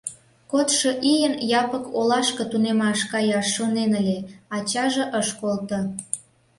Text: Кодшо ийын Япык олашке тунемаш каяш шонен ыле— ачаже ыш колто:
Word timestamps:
Кодшо 0.51 0.89
ийын 1.11 1.33
Япык 1.61 1.85
олашке 1.97 2.43
тунемаш 2.51 2.99
каяш 3.11 3.47
шонен 3.55 3.91
ыле— 3.99 4.17
ачаже 4.55 5.03
ыш 5.19 5.27
колто: 5.39 5.79